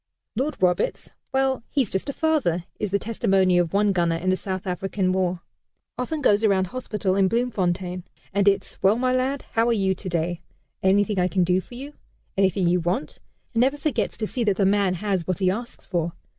"Lord 0.35 0.57
Roberts! 0.59 1.11
Well, 1.31 1.61
he's 1.69 1.91
just 1.91 2.09
a 2.09 2.13
father," 2.13 2.63
is 2.79 2.89
the 2.89 2.97
testimony 2.97 3.59
of 3.59 3.71
one 3.71 3.91
gunner 3.91 4.15
in 4.15 4.31
the 4.31 4.35
South 4.35 4.65
African 4.65 5.11
War. 5.11 5.41
"Often 5.95 6.21
goes 6.23 6.43
around 6.43 6.65
hospital 6.65 7.15
in 7.15 7.27
Bloemfontein, 7.27 8.05
and 8.33 8.47
it's 8.47 8.81
'Well, 8.81 8.95
my 8.95 9.13
lad, 9.13 9.43
how 9.51 9.67
are 9.67 9.71
you 9.73 9.93
today? 9.93 10.41
Anything 10.81 11.19
I 11.19 11.27
can 11.27 11.43
do 11.43 11.61
for 11.61 11.75
you? 11.75 11.93
Anything 12.35 12.67
you 12.67 12.79
want?' 12.79 13.19
and 13.53 13.61
never 13.61 13.77
forgets 13.77 14.17
to 14.17 14.25
see 14.25 14.43
that 14.43 14.55
the 14.55 14.65
man 14.65 14.95
has 14.95 15.27
what 15.27 15.37
he 15.37 15.51
asks 15.51 15.85
for. 15.85 16.13